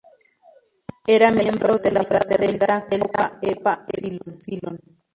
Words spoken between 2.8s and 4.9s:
Delta Kappa Epsilon.